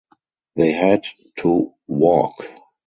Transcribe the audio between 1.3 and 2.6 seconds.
to walk.